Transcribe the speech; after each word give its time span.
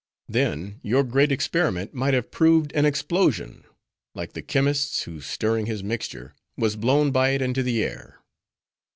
Then, 0.27 0.79
your 0.81 1.03
great 1.03 1.31
experiment 1.31 1.93
might 1.93 2.15
have 2.15 2.31
proved 2.31 2.73
an 2.73 2.85
explosion; 2.85 3.65
like 4.15 4.33
the 4.33 4.41
chemist's 4.41 5.03
who, 5.03 5.21
stirring 5.21 5.67
his 5.67 5.83
mixture, 5.83 6.33
was 6.57 6.75
blown 6.75 7.11
by 7.11 7.29
it 7.37 7.41
into 7.43 7.61
the 7.61 7.83
air. 7.83 8.19